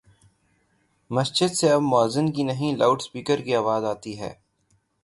[1.11, 4.33] مسجد سے اب موذن کی نہیں، لاؤڈ سپیکر کی آواز آتی ہے۔